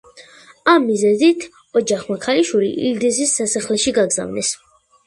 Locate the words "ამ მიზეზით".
0.73-1.45